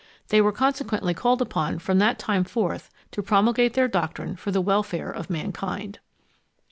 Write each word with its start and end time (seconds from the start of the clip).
They 0.29 0.41
were 0.41 0.51
consequently 0.51 1.13
called 1.13 1.43
upon 1.43 1.77
from 1.77 1.99
that 1.99 2.17
time 2.17 2.43
forth 2.43 2.89
to 3.11 3.21
promulgate 3.21 3.75
their 3.75 3.87
doctrine 3.87 4.35
for 4.35 4.49
the 4.49 4.59
welfare 4.59 5.11
of 5.11 5.29
mankind. 5.29 5.99